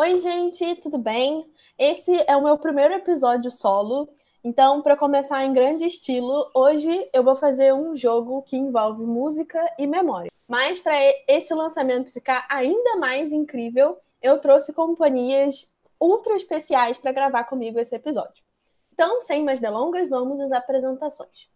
Oi, 0.00 0.16
gente, 0.20 0.76
tudo 0.76 0.96
bem? 0.96 1.44
Esse 1.76 2.24
é 2.28 2.36
o 2.36 2.44
meu 2.44 2.56
primeiro 2.56 2.94
episódio 2.94 3.50
solo. 3.50 4.08
Então, 4.44 4.80
para 4.80 4.96
começar 4.96 5.44
em 5.44 5.52
grande 5.52 5.86
estilo, 5.86 6.48
hoje 6.54 7.10
eu 7.12 7.24
vou 7.24 7.34
fazer 7.34 7.74
um 7.74 7.96
jogo 7.96 8.42
que 8.42 8.56
envolve 8.56 9.02
música 9.02 9.58
e 9.76 9.88
memória. 9.88 10.30
Mas 10.46 10.78
para 10.78 10.94
esse 11.26 11.52
lançamento 11.52 12.12
ficar 12.12 12.46
ainda 12.48 12.96
mais 12.98 13.32
incrível, 13.32 13.98
eu 14.22 14.38
trouxe 14.38 14.72
companhias 14.72 15.74
ultra 16.00 16.36
especiais 16.36 16.96
para 16.96 17.10
gravar 17.10 17.42
comigo 17.42 17.80
esse 17.80 17.96
episódio. 17.96 18.44
Então, 18.92 19.20
sem 19.20 19.42
mais 19.42 19.58
delongas, 19.58 20.08
vamos 20.08 20.40
às 20.40 20.52
apresentações. 20.52 21.48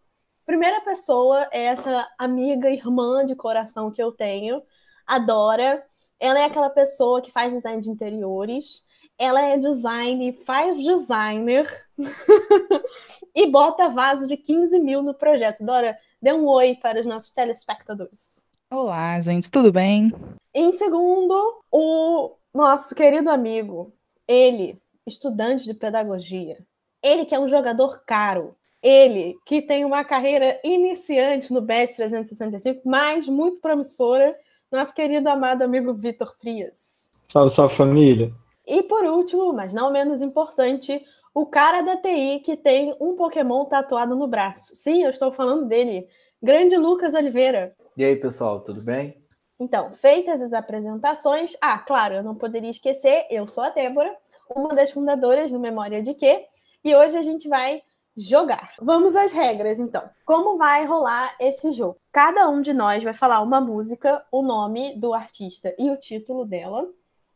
Primeira 0.45 0.81
pessoa 0.81 1.47
é 1.49 1.63
essa 1.63 2.11
amiga, 2.17 2.69
irmã 2.69 3.25
de 3.25 3.37
coração 3.37 3.89
que 3.89 4.03
eu 4.03 4.11
tenho, 4.11 4.61
a 5.07 5.17
Dora. 5.17 5.81
Ela 6.19 6.39
é 6.39 6.45
aquela 6.45 6.69
pessoa 6.69 7.21
que 7.21 7.31
faz 7.31 7.53
design 7.53 7.81
de 7.81 7.89
interiores. 7.89 8.83
Ela 9.17 9.41
é 9.41 9.57
design, 9.57 10.33
faz 10.45 10.81
designer 10.83 11.67
e 13.35 13.47
bota 13.47 13.89
vaso 13.89 14.27
de 14.27 14.37
15 14.37 14.79
mil 14.79 15.03
no 15.03 15.13
projeto. 15.13 15.63
Dora, 15.63 15.97
dê 16.21 16.33
um 16.33 16.45
oi 16.47 16.75
para 16.75 16.99
os 16.99 17.05
nossos 17.05 17.33
telespectadores. 17.33 18.47
Olá, 18.71 19.19
gente, 19.21 19.51
tudo 19.51 19.71
bem? 19.71 20.11
Em 20.53 20.71
segundo, 20.71 21.61
o 21.71 22.35
nosso 22.53 22.95
querido 22.95 23.29
amigo, 23.29 23.93
ele, 24.27 24.81
estudante 25.05 25.63
de 25.65 25.73
pedagogia. 25.73 26.57
Ele 27.01 27.25
que 27.25 27.35
é 27.35 27.39
um 27.39 27.47
jogador 27.47 28.03
caro, 28.05 28.55
ele, 28.81 29.37
que 29.45 29.61
tem 29.61 29.85
uma 29.85 30.03
carreira 30.03 30.59
iniciante 30.63 31.53
no 31.53 31.61
BES 31.61 31.95
365, 31.95 32.81
mas 32.83 33.27
muito 33.27 33.61
promissora, 33.61 34.37
nosso 34.73 34.93
querido 34.95 35.29
amado 35.29 35.61
amigo 35.61 35.93
Vitor 35.93 36.35
Frias. 36.39 37.13
Salve, 37.27 37.51
salve 37.51 37.75
família. 37.75 38.33
E 38.65 38.81
por 38.81 39.03
último, 39.03 39.53
mas 39.53 39.71
não 39.71 39.91
menos 39.91 40.19
importante, 40.19 40.99
o 41.31 41.45
cara 41.45 41.81
da 41.81 41.95
TI 41.95 42.41
que 42.43 42.57
tem 42.57 42.95
um 42.99 43.15
Pokémon 43.15 43.65
tatuado 43.65 44.15
no 44.15 44.27
braço. 44.27 44.75
Sim, 44.75 45.03
eu 45.03 45.11
estou 45.11 45.31
falando 45.31 45.67
dele. 45.67 46.07
Grande 46.41 46.75
Lucas 46.75 47.13
Oliveira. 47.13 47.75
E 47.95 48.03
aí, 48.03 48.15
pessoal, 48.15 48.61
tudo 48.61 48.83
bem? 48.83 49.15
Então, 49.59 49.93
feitas 49.93 50.41
as 50.41 50.53
apresentações, 50.53 51.55
ah, 51.61 51.77
claro, 51.77 52.15
eu 52.15 52.23
não 52.23 52.33
poderia 52.33 52.71
esquecer, 52.71 53.27
eu 53.29 53.45
sou 53.45 53.63
a 53.63 53.69
Débora, 53.69 54.11
uma 54.49 54.73
das 54.73 54.89
fundadoras 54.89 55.51
do 55.51 55.59
Memória 55.59 56.01
de 56.01 56.15
Quê, 56.15 56.47
e 56.83 56.95
hoje 56.95 57.15
a 57.15 57.21
gente 57.21 57.47
vai 57.47 57.83
jogar. 58.15 58.73
Vamos 58.79 59.15
às 59.15 59.31
regras, 59.31 59.79
então. 59.79 60.09
Como 60.25 60.57
vai 60.57 60.85
rolar 60.85 61.35
esse 61.39 61.71
jogo? 61.71 61.97
Cada 62.11 62.47
um 62.49 62.61
de 62.61 62.73
nós 62.73 63.03
vai 63.03 63.13
falar 63.13 63.41
uma 63.41 63.59
música, 63.59 64.23
o 64.31 64.41
nome 64.41 64.95
do 64.97 65.13
artista 65.13 65.75
e 65.77 65.89
o 65.89 65.97
título 65.97 66.45
dela, 66.45 66.87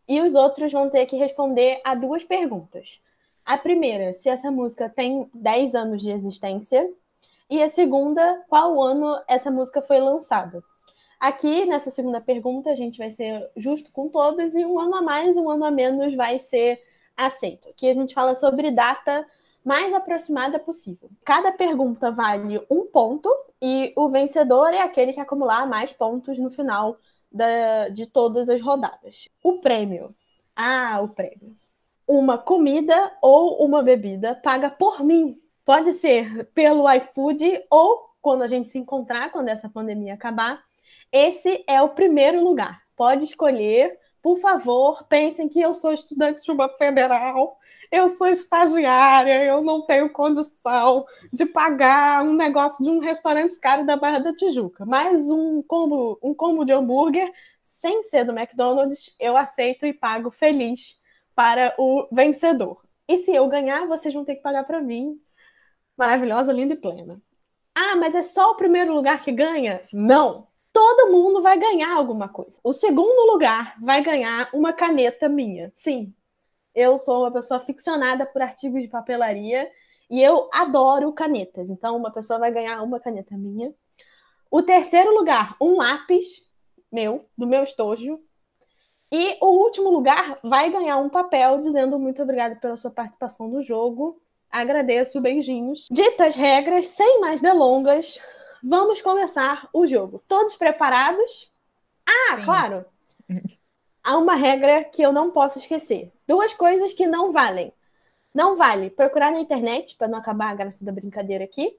e 0.07 0.21
os 0.21 0.35
outros 0.35 0.71
vão 0.71 0.89
ter 0.89 1.05
que 1.05 1.17
responder 1.17 1.81
a 1.83 1.95
duas 1.95 2.23
perguntas. 2.23 3.01
A 3.43 3.57
primeira, 3.57 4.13
se 4.13 4.29
essa 4.29 4.51
música 4.51 4.89
tem 4.89 5.29
10 5.33 5.75
anos 5.75 6.01
de 6.01 6.11
existência, 6.11 6.89
e 7.49 7.63
a 7.63 7.69
segunda, 7.69 8.43
qual 8.49 8.81
ano 8.81 9.21
essa 9.27 9.49
música 9.49 9.81
foi 9.81 9.99
lançada. 9.99 10.61
Aqui, 11.19 11.65
nessa 11.65 11.89
segunda 11.89 12.21
pergunta, 12.21 12.69
a 12.69 12.75
gente 12.75 12.97
vai 12.97 13.11
ser 13.11 13.49
justo 13.55 13.91
com 13.91 14.09
todos, 14.09 14.53
e 14.53 14.65
um 14.65 14.79
ano 14.79 14.95
a 14.97 15.01
mais, 15.01 15.37
um 15.37 15.49
ano 15.49 15.65
a 15.65 15.71
menos 15.71 16.13
vai 16.13 16.37
ser 16.37 16.81
aceito. 17.15 17.69
Aqui 17.69 17.89
a 17.89 17.93
gente 17.93 18.13
fala 18.13 18.35
sobre 18.35 18.69
data 18.69 19.25
mais 19.67 19.93
aproximada 19.93 20.57
possível. 20.57 21.09
Cada 21.25 21.51
pergunta 21.51 22.09
vale 22.09 22.65
um 22.71 22.85
ponto 22.85 23.29
e 23.61 23.91
o 23.97 24.07
vencedor 24.07 24.69
é 24.73 24.81
aquele 24.81 25.11
que 25.11 25.19
acumular 25.19 25.67
mais 25.67 25.91
pontos 25.91 26.37
no 26.37 26.49
final 26.49 26.97
da, 27.29 27.89
de 27.89 28.05
todas 28.05 28.47
as 28.47 28.61
rodadas. 28.61 29.27
O 29.43 29.59
prêmio. 29.59 30.15
Ah, 30.55 31.01
o 31.03 31.09
prêmio. 31.09 31.53
Uma 32.07 32.37
comida 32.37 33.11
ou 33.21 33.61
uma 33.61 33.83
bebida 33.83 34.35
paga 34.35 34.69
por 34.69 35.03
mim. 35.03 35.37
Pode 35.65 35.91
ser 35.91 36.45
pelo 36.53 36.89
iFood 36.89 37.65
ou 37.69 38.15
quando 38.21 38.43
a 38.43 38.47
gente 38.47 38.69
se 38.69 38.77
encontrar, 38.77 39.33
quando 39.33 39.49
essa 39.49 39.67
pandemia 39.67 40.13
acabar. 40.13 40.63
Esse 41.11 41.65
é 41.67 41.81
o 41.81 41.89
primeiro 41.89 42.41
lugar. 42.41 42.81
Pode 42.95 43.25
escolher 43.25 43.99
por 44.27 44.39
favor, 44.39 45.05
pensem 45.05 45.47
que 45.47 45.61
eu 45.61 45.73
sou 45.73 45.93
estudante 45.93 46.43
de 46.43 46.51
uma 46.51 46.67
federal, 46.67 47.57
eu 47.89 48.09
sou 48.09 48.27
estagiária, 48.27 49.45
eu 49.45 49.61
não 49.61 49.85
tenho 49.85 50.09
condição 50.09 51.05
de 51.31 51.45
pagar 51.45 52.25
um 52.25 52.33
negócio 52.33 52.83
de 52.83 52.91
um 52.91 52.99
restaurante 52.99 53.57
caro 53.57 53.85
da 53.85 53.95
Barra 53.95 54.19
da 54.19 54.35
Tijuca. 54.35 54.85
Mas 54.85 55.29
um 55.29 55.61
combo, 55.61 56.19
um 56.21 56.33
combo 56.33 56.65
de 56.65 56.73
hambúrguer, 56.73 57.31
sem 57.63 58.03
ser 58.03 58.25
do 58.25 58.37
McDonald's, 58.37 59.15
eu 59.17 59.37
aceito 59.37 59.85
e 59.85 59.93
pago 59.93 60.29
feliz 60.29 60.99
para 61.33 61.73
o 61.77 62.05
vencedor. 62.11 62.83
E 63.07 63.15
se 63.15 63.33
eu 63.33 63.47
ganhar, 63.47 63.87
vocês 63.87 64.13
vão 64.13 64.25
ter 64.25 64.35
que 64.35 64.41
pagar 64.41 64.65
para 64.65 64.81
mim. 64.81 65.17
Maravilhosa, 65.95 66.51
linda 66.51 66.73
e 66.73 66.77
plena. 66.77 67.21
Ah, 67.73 67.95
mas 67.95 68.13
é 68.13 68.23
só 68.23 68.51
o 68.51 68.55
primeiro 68.57 68.93
lugar 68.93 69.23
que 69.23 69.31
ganha? 69.31 69.79
Não! 69.93 70.47
Todo 70.95 71.11
mundo 71.11 71.41
vai 71.41 71.59
ganhar 71.59 71.93
alguma 71.93 72.29
coisa. 72.29 72.59
O 72.63 72.71
segundo 72.71 73.31
lugar 73.31 73.75
vai 73.81 74.01
ganhar 74.01 74.49
uma 74.53 74.71
caneta 74.71 75.27
minha. 75.27 75.69
Sim, 75.75 76.13
eu 76.73 76.97
sou 76.97 77.23
uma 77.23 77.31
pessoa 77.31 77.59
ficcionada 77.59 78.25
por 78.25 78.41
artigos 78.41 78.81
de 78.81 78.87
papelaria 78.87 79.69
e 80.09 80.23
eu 80.23 80.49
adoro 80.53 81.11
canetas. 81.11 81.69
Então, 81.69 81.97
uma 81.97 82.11
pessoa 82.11 82.39
vai 82.39 82.51
ganhar 82.51 82.81
uma 82.81 83.01
caneta 83.01 83.35
minha. 83.35 83.73
O 84.49 84.61
terceiro 84.61 85.13
lugar, 85.13 85.57
um 85.59 85.75
lápis 85.75 86.41
meu, 86.89 87.25
do 87.37 87.45
meu 87.45 87.63
estojo. 87.63 88.17
E 89.11 89.37
o 89.41 89.63
último 89.63 89.89
lugar 89.89 90.39
vai 90.41 90.69
ganhar 90.71 90.97
um 90.97 91.09
papel 91.09 91.61
dizendo 91.61 91.99
muito 91.99 92.21
obrigada 92.21 92.55
pela 92.55 92.77
sua 92.77 92.91
participação 92.91 93.49
no 93.49 93.61
jogo. 93.61 94.21
Agradeço, 94.49 95.19
beijinhos. 95.19 95.87
Ditas 95.91 96.35
regras, 96.35 96.87
sem 96.87 97.19
mais 97.19 97.41
delongas, 97.41 98.19
vamos 98.67 99.01
começar 99.01 99.69
o 99.71 99.87
jogo. 99.87 100.21
Todos 100.27 100.55
preparados? 100.55 101.51
Ah, 102.05 102.37
Sim. 102.37 102.43
claro! 102.43 102.85
Há 104.03 104.17
uma 104.17 104.35
regra 104.35 104.83
que 104.83 105.01
eu 105.01 105.11
não 105.11 105.31
posso 105.31 105.57
esquecer. 105.57 106.11
Duas 106.27 106.53
coisas 106.53 106.93
que 106.93 107.07
não 107.07 107.31
valem. 107.31 107.73
Não 108.33 108.55
vale 108.55 108.89
procurar 108.89 109.31
na 109.31 109.39
internet, 109.39 109.95
para 109.97 110.07
não 110.07 110.19
acabar 110.19 110.49
a 110.51 110.55
graça 110.55 110.85
da 110.85 110.91
brincadeira 110.91 111.43
aqui. 111.43 111.77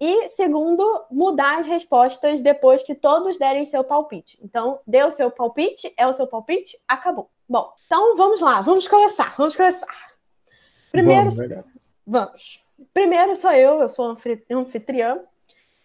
E, 0.00 0.28
segundo, 0.28 1.04
mudar 1.10 1.58
as 1.58 1.66
respostas 1.66 2.42
depois 2.42 2.82
que 2.82 2.94
todos 2.94 3.38
derem 3.38 3.66
seu 3.66 3.82
palpite. 3.82 4.38
Então, 4.42 4.80
deu 4.86 5.10
seu 5.10 5.30
palpite, 5.30 5.92
é 5.96 6.06
o 6.06 6.12
seu 6.12 6.26
palpite, 6.26 6.78
acabou. 6.86 7.30
Bom, 7.48 7.72
então 7.86 8.16
vamos 8.16 8.40
lá, 8.40 8.60
vamos 8.60 8.86
começar, 8.86 9.34
vamos 9.36 9.56
começar. 9.56 10.12
Primeiro, 10.90 11.30
vamos. 11.30 11.64
vamos. 12.06 12.64
Primeiro 12.92 13.36
sou 13.36 13.52
eu, 13.52 13.80
eu 13.80 13.88
sou 13.88 14.16
anfitriã. 14.50 15.20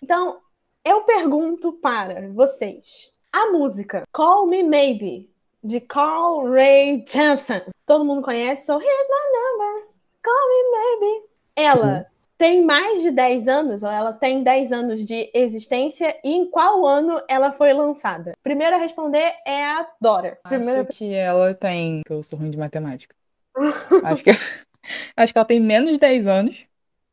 Então, 0.01 0.39
eu 0.83 1.01
pergunto 1.01 1.73
para 1.73 2.29
vocês: 2.29 3.13
a 3.31 3.51
música 3.51 4.03
Call 4.11 4.47
Me 4.47 4.63
Maybe, 4.63 5.29
de 5.63 5.79
Carl 5.81 6.49
Ray 6.49 7.03
Jepsen, 7.07 7.61
todo 7.85 8.05
mundo 8.05 8.21
conhece? 8.21 8.65
So 8.65 8.79
here's 8.79 9.07
my 9.07 9.25
number, 9.39 9.87
call 10.23 10.47
me 10.47 10.71
maybe. 10.71 11.29
Ela 11.55 11.99
Sim. 11.99 12.05
tem 12.37 12.65
mais 12.65 13.01
de 13.01 13.11
10 13.11 13.47
anos, 13.49 13.83
ou 13.83 13.89
ela 13.89 14.13
tem 14.13 14.41
10 14.41 14.71
anos 14.71 15.03
de 15.05 15.29
existência, 15.33 16.17
e 16.23 16.31
em 16.31 16.49
qual 16.49 16.85
ano 16.85 17.21
ela 17.27 17.51
foi 17.51 17.73
lançada? 17.73 18.33
Primeira 18.41 18.77
a 18.77 18.79
responder 18.79 19.33
é 19.45 19.65
a 19.65 19.87
Dora. 19.99 20.39
Primeira... 20.47 20.81
Acho 20.81 20.97
que 20.97 21.13
ela 21.13 21.53
tem. 21.53 22.01
que 22.05 22.13
eu 22.13 22.23
sou 22.23 22.39
ruim 22.39 22.49
de 22.49 22.57
matemática. 22.57 23.13
acho, 24.05 24.23
que... 24.23 24.31
acho 25.17 25.33
que 25.33 25.37
ela 25.37 25.45
tem 25.45 25.59
menos 25.59 25.91
de 25.91 25.99
10 25.99 26.27
anos. 26.27 26.65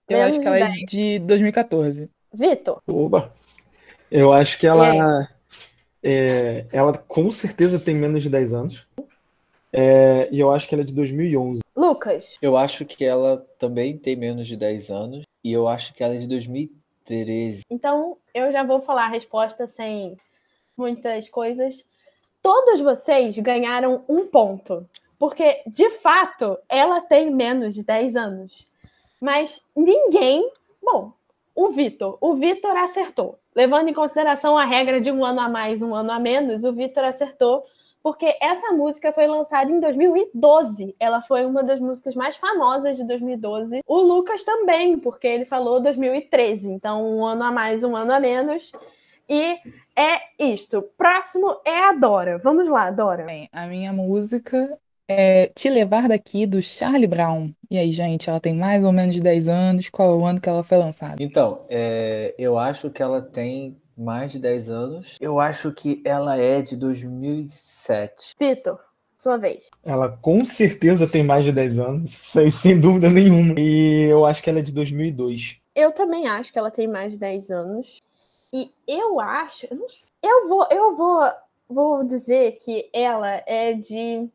Eu 0.09 0.19
menos 0.19 0.31
acho 0.31 0.41
que 0.41 0.47
ela 0.47 0.59
10. 0.59 0.71
é 0.71 0.85
de 0.85 1.19
2014. 1.19 2.11
Vitor? 2.37 2.83
Oba! 2.87 3.33
Eu 4.11 4.33
acho 4.33 4.59
que 4.59 4.67
ela. 4.67 5.29
É, 6.03 6.67
ela 6.71 6.97
com 6.97 7.31
certeza 7.31 7.81
tem 7.81 7.95
menos 7.95 8.23
de 8.23 8.31
10 8.31 8.53
anos. 8.53 8.87
É, 9.73 10.29
e 10.31 10.39
eu 10.39 10.51
acho 10.51 10.69
que 10.69 10.75
ela 10.75 10.83
é 10.83 10.87
de 10.87 10.95
2011. 10.95 11.61
Lucas? 11.75 12.37
Eu 12.41 12.57
acho 12.57 12.85
que 12.85 13.05
ela 13.05 13.45
também 13.59 13.97
tem 13.97 14.15
menos 14.15 14.47
de 14.47 14.57
10 14.57 14.91
anos. 14.91 15.25
E 15.43 15.53
eu 15.53 15.67
acho 15.67 15.95
que 15.95 16.03
ela 16.03 16.15
é 16.15 16.19
de 16.19 16.27
2013. 16.27 17.63
Então, 17.71 18.17
eu 18.35 18.53
já 18.53 18.63
vou 18.63 18.81
falar 18.83 19.07
a 19.07 19.11
resposta 19.11 19.67
sem 19.67 20.17
muitas 20.77 21.29
coisas. 21.29 21.85
Todos 22.43 22.81
vocês 22.81 23.39
ganharam 23.39 24.05
um 24.09 24.27
ponto. 24.27 24.89
Porque, 25.19 25.63
de 25.67 25.91
fato, 25.91 26.59
ela 26.69 27.01
tem 27.01 27.31
menos 27.31 27.75
de 27.75 27.83
10 27.83 28.17
anos. 28.17 28.67
Mas 29.21 29.65
ninguém. 29.75 30.51
Bom, 30.83 31.13
o 31.57 31.71
Vitor. 31.71 32.19
O 32.21 32.35
Vitor 32.35 32.77
acertou. 32.77 33.39
Levando 33.55 33.89
em 33.89 33.95
consideração 33.95 34.59
a 34.59 34.67
regra 34.67 35.01
de 35.01 35.11
um 35.11 35.25
ano 35.25 35.41
a 35.41 35.49
mais, 35.49 35.81
um 35.81 35.95
ano 35.95 36.13
a 36.13 36.21
menos, 36.21 36.63
o 36.63 36.73
Vitor 36.75 37.03
acertou, 37.03 37.63
porque 38.03 38.37
essa 38.41 38.73
música 38.73 39.11
foi 39.11 39.27
lançada 39.27 39.73
em 39.73 39.81
2012. 39.81 40.95
Ela 41.01 41.23
foi 41.23 41.47
uma 41.47 41.65
das 41.65 41.81
músicas 41.81 42.15
mais 42.15 42.37
famosas 42.37 42.99
de 42.99 43.05
2012. 43.05 43.81
O 43.87 44.01
Lucas 44.01 44.45
também, 44.45 44.99
porque 44.99 45.27
ele 45.27 45.47
falou 45.47 45.81
2013. 45.81 46.71
Então, 46.71 47.03
um 47.03 47.25
ano 47.25 47.45
a 47.45 47.51
mais, 47.51 47.83
um 47.83 47.97
ano 47.97 48.13
a 48.13 48.21
menos. 48.21 48.71
E 49.29 49.59
é 49.97 50.21
isto. 50.39 50.83
Próximo 50.97 51.59
é 51.65 51.85
a 51.85 51.93
Dora. 51.93 52.39
Vamos 52.39 52.69
lá, 52.69 52.91
Dora. 52.91 53.25
Bem, 53.25 53.49
a 53.51 53.67
minha 53.67 53.93
música 53.93 54.79
é 55.09 55.47
Te 55.55 55.69
Levar 55.71 56.09
Daqui, 56.09 56.47
do 56.47 56.63
Charlie 56.63 57.07
Brown. 57.07 57.51
E 57.71 57.79
aí, 57.79 57.93
gente, 57.93 58.29
ela 58.29 58.41
tem 58.41 58.55
mais 58.55 58.85
ou 58.85 58.93
menos 58.93 59.15
de 59.15 59.21
10 59.21 59.49
anos. 59.49 59.89
Qual 59.89 60.13
é 60.13 60.23
o 60.23 60.25
ano 60.25 60.41
que 60.41 60.49
ela 60.49 60.65
foi 60.65 60.79
lançada? 60.79 61.23
Então, 61.23 61.65
é, 61.69 62.35
eu 62.39 62.59
acho 62.59 62.91
que 62.91 63.03
ela 63.03 63.23
tem 63.23 63.77
mais 63.97 64.33
de 64.33 64.39
10 64.39 64.69
anos. 64.69 65.17
Eu 65.21 65.41
acho 65.41 65.73
que 65.73 66.03
ela 66.05 66.37
é 66.37 66.61
de 66.61 66.77
2007. 66.77 68.35
Vitor, 68.39 68.79
sua 69.17 69.37
vez. 69.37 69.69
Ela 69.85 70.09
com 70.09 70.45
certeza 70.45 71.07
tem 71.07 71.25
mais 71.25 71.45
de 71.45 71.53
10 71.53 71.79
anos, 71.79 72.13
isso 72.13 72.39
aí, 72.39 72.53
sem 72.53 72.79
dúvida 72.79 73.09
nenhuma. 73.09 73.55
E 73.59 74.09
eu 74.11 74.27
acho 74.27 74.43
que 74.43 74.51
ela 74.51 74.59
é 74.59 74.63
de 74.63 74.73
2002. 74.73 75.61
Eu 75.75 75.93
também 75.93 76.27
acho 76.27 76.53
que 76.53 76.59
ela 76.59 76.71
tem 76.71 76.89
mais 76.89 77.13
de 77.13 77.19
10 77.19 77.51
anos. 77.51 78.01
E 78.53 78.73
eu 78.87 79.21
acho, 79.21 79.67
eu 79.71 79.77
não 79.77 79.89
sei, 79.89 80.09
eu 80.23 80.49
vou, 80.49 80.67
eu 80.71 80.97
vou, 80.97 81.21
vou 81.69 82.05
dizer 82.05 82.59
que 82.63 82.89
ela 82.93 83.43
é 83.45 83.75
de 83.75 84.31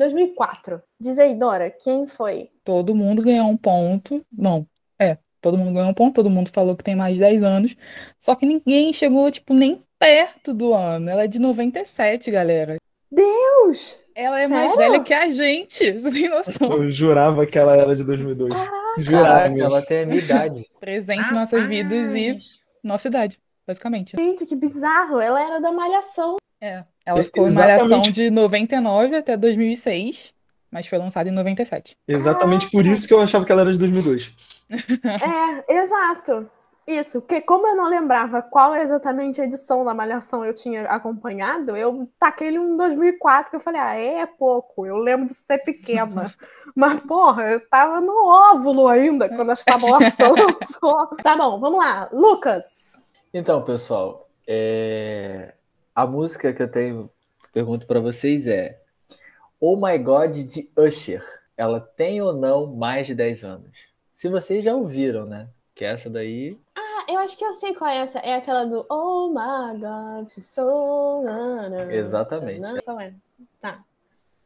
2004. 0.00 0.82
Diz 0.98 1.18
aí, 1.18 1.34
Dora, 1.34 1.70
quem 1.70 2.06
foi? 2.06 2.48
Todo 2.64 2.94
mundo 2.94 3.22
ganhou 3.22 3.48
um 3.48 3.56
ponto. 3.56 4.24
Não, 4.32 4.66
é, 4.98 5.18
todo 5.40 5.58
mundo 5.58 5.74
ganhou 5.74 5.90
um 5.90 5.94
ponto, 5.94 6.14
todo 6.14 6.30
mundo 6.30 6.50
falou 6.50 6.74
que 6.74 6.82
tem 6.82 6.96
mais 6.96 7.14
de 7.14 7.20
10 7.20 7.42
anos. 7.42 7.76
Só 8.18 8.34
que 8.34 8.46
ninguém 8.46 8.92
chegou, 8.92 9.30
tipo, 9.30 9.52
nem 9.52 9.82
perto 9.98 10.54
do 10.54 10.72
ano. 10.72 11.10
Ela 11.10 11.24
é 11.24 11.26
de 11.26 11.38
97, 11.38 12.30
galera. 12.30 12.76
Deus! 13.12 13.98
Ela 14.14 14.40
é 14.40 14.48
Sério? 14.48 14.54
mais 14.54 14.76
velha 14.76 15.00
que 15.00 15.14
a 15.14 15.28
gente, 15.30 15.92
você 16.00 16.10
tem 16.10 16.28
noção. 16.28 16.72
Eu 16.72 16.90
jurava 16.90 17.46
que 17.46 17.58
ela 17.58 17.76
era 17.76 17.94
de 17.94 18.02
2002. 18.02 18.52
Jurava 18.98 19.26
Caraca, 19.26 19.48
mesmo. 19.50 19.64
ela 19.64 19.82
tem 19.82 20.02
a 20.02 20.06
minha 20.06 20.18
idade. 20.18 20.66
Presente 20.80 21.30
em 21.30 21.34
nossas 21.34 21.66
vidas 21.66 22.14
e 22.14 22.38
nossa 22.82 23.08
idade, 23.08 23.38
basicamente. 23.66 24.16
Gente, 24.16 24.46
que 24.46 24.56
bizarro. 24.56 25.20
Ela 25.20 25.40
era 25.42 25.60
da 25.60 25.70
Malhação. 25.70 26.36
É, 26.60 26.84
ela 27.06 27.24
ficou 27.24 27.48
em 27.48 27.52
Malhação 27.52 27.86
exatamente. 27.86 28.12
de 28.12 28.30
99 28.30 29.16
até 29.16 29.36
2006, 29.36 30.34
mas 30.70 30.86
foi 30.86 30.98
lançada 30.98 31.28
em 31.28 31.32
97. 31.32 31.96
Exatamente 32.06 32.70
por 32.70 32.86
isso 32.86 33.08
que 33.08 33.14
eu 33.14 33.20
achava 33.20 33.44
que 33.44 33.52
ela 33.52 33.62
era 33.62 33.72
de 33.72 33.78
2002. 33.78 34.32
É, 35.02 35.74
exato. 35.82 36.48
Isso, 36.86 37.20
porque 37.20 37.40
como 37.40 37.68
eu 37.68 37.76
não 37.76 37.88
lembrava 37.88 38.42
qual 38.42 38.74
exatamente 38.74 39.40
a 39.40 39.44
edição 39.44 39.84
da 39.84 39.94
Malhação 39.94 40.44
eu 40.44 40.52
tinha 40.52 40.82
acompanhado, 40.84 41.76
eu 41.76 42.08
taquei 42.18 42.48
ele 42.48 42.58
em 42.58 42.76
2004, 42.76 43.50
que 43.50 43.56
eu 43.56 43.60
falei, 43.60 43.80
ah, 43.80 43.94
é 43.94 44.26
pouco, 44.26 44.86
eu 44.86 44.96
lembro 44.96 45.26
de 45.26 45.34
ser 45.34 45.58
pequena. 45.58 46.32
Mas, 46.74 47.00
porra, 47.00 47.52
eu 47.52 47.68
tava 47.68 48.00
no 48.00 48.26
óvulo 48.26 48.88
ainda, 48.88 49.28
quando 49.28 49.52
essa 49.52 49.78
bosta 49.78 50.28
lançou. 50.28 51.08
Tá 51.22 51.36
bom, 51.36 51.60
vamos 51.60 51.78
lá. 51.78 52.08
Lucas. 52.12 53.04
Então, 53.32 53.62
pessoal, 53.62 54.28
é, 54.46 55.54
a 56.00 56.06
música 56.06 56.50
que 56.52 56.62
eu 56.62 56.70
tenho, 56.70 57.10
pergunto 57.52 57.86
pra 57.86 58.00
vocês 58.00 58.46
é 58.46 58.80
Oh 59.60 59.76
My 59.76 59.98
God 59.98 60.34
de 60.34 60.70
Usher. 60.74 61.22
Ela 61.56 61.78
tem 61.78 62.22
ou 62.22 62.32
não 62.32 62.66
mais 62.66 63.06
de 63.06 63.14
10 63.14 63.44
anos? 63.44 63.88
Se 64.14 64.30
vocês 64.30 64.64
já 64.64 64.74
ouviram, 64.74 65.26
né? 65.26 65.48
Que 65.74 65.84
essa 65.84 66.08
daí. 66.08 66.58
Ah, 66.74 67.04
eu 67.06 67.18
acho 67.18 67.36
que 67.36 67.44
eu 67.44 67.52
sei 67.52 67.74
qual 67.74 67.90
é 67.90 67.98
essa. 67.98 68.18
É 68.20 68.34
aquela 68.34 68.64
do 68.64 68.86
Oh 68.90 69.28
my 69.28 69.78
God, 69.78 70.28
so... 70.28 71.22
Exatamente. 71.90 72.62
Qual 72.82 72.98
é? 72.98 73.12
Tá. 73.60 73.84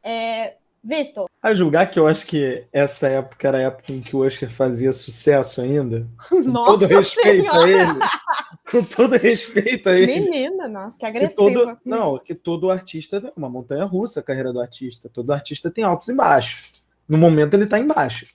É, 0.03 0.55
Vitor. 0.85 1.27
A 1.41 1.55
julgar 1.55 1.89
que 1.89 1.97
eu 1.97 2.05
acho 2.05 2.27
que 2.27 2.67
essa 2.71 3.07
época 3.07 3.47
era 3.47 3.57
a 3.57 3.61
época 3.61 3.91
em 3.91 4.01
que 4.01 4.15
o 4.15 4.23
Usher 4.23 4.51
fazia 4.51 4.93
sucesso 4.93 5.61
ainda. 5.61 6.05
Com 6.29 6.41
Nossa 6.41 6.71
todo 6.71 6.85
respeito 6.85 7.47
a 7.47 7.61
Senhora! 7.61 7.69
ele. 7.71 7.99
Com 8.75 8.83
todo 8.83 9.15
respeito 9.15 9.87
a 9.87 9.97
ele. 9.97 10.19
Menina, 10.19 10.67
nossa, 10.67 10.97
que 10.97 11.01
Que 11.01 11.17
agressiva. 11.17 11.37
todo, 11.37 11.77
não, 11.85 12.19
que 12.19 12.35
todo 12.35 12.69
artista 12.69 13.17
é 13.17 13.31
uma 13.37 13.49
montanha 13.49 13.85
russa 13.85 14.19
a 14.19 14.23
carreira 14.23 14.51
do 14.51 14.59
artista. 14.59 15.07
Todo 15.07 15.31
artista 15.31 15.71
tem 15.71 15.83
altos 15.83 16.09
e 16.09 16.13
baixos. 16.13 16.73
No 17.07 17.17
momento 17.17 17.53
ele 17.53 17.67
tá 17.67 17.79
embaixo. 17.79 18.25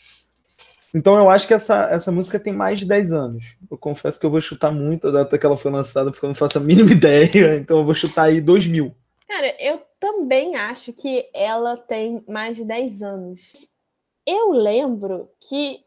Então 0.94 1.16
eu 1.16 1.28
acho 1.28 1.46
que 1.46 1.54
essa, 1.54 1.88
essa 1.90 2.10
música 2.10 2.40
tem 2.40 2.52
mais 2.52 2.78
de 2.78 2.86
10 2.86 3.12
anos. 3.12 3.54
Eu 3.70 3.76
confesso 3.76 4.18
que 4.18 4.24
eu 4.24 4.30
vou 4.30 4.40
chutar 4.40 4.72
muito 4.72 5.08
a 5.08 5.10
data 5.10 5.36
que 5.38 5.44
ela 5.44 5.56
foi 5.56 5.70
lançada, 5.70 6.10
porque 6.10 6.24
eu 6.24 6.28
não 6.28 6.34
faço 6.34 6.56
a 6.56 6.60
mínima 6.60 6.90
ideia. 6.92 7.56
Então 7.56 7.78
eu 7.78 7.84
vou 7.84 7.94
chutar 7.94 8.24
aí 8.24 8.40
2000. 8.40 8.94
Cara, 9.28 9.54
eu 9.60 9.82
também 10.00 10.56
acho 10.56 10.92
que 10.92 11.28
ela 11.34 11.76
tem 11.76 12.24
mais 12.26 12.56
de 12.56 12.64
10 12.64 13.02
anos. 13.02 13.52
Eu 14.26 14.52
lembro 14.52 15.28
que. 15.48 15.80